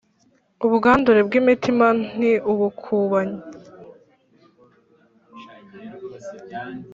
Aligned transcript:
ubwandure 0.65 1.19
bw’imitima 1.27 1.87
n’ubukubanyi, 2.19 3.39